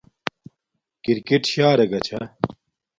[1.03, 2.21] کرکِٹ شݳ رݵگݳ چھݳ.